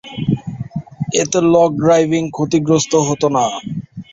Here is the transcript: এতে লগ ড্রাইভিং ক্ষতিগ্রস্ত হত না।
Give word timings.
এতে 1.21 1.39
লগ 1.53 1.69
ড্রাইভিং 1.81 2.23
ক্ষতিগ্রস্ত 2.35 2.93
হত 3.07 3.23
না। 3.35 3.45